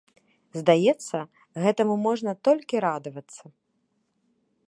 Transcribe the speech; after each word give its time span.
Здаецца, 0.59 1.17
гэтаму 1.65 1.93
можна 2.07 2.31
толькі 2.49 2.83
радавацца. 2.89 3.43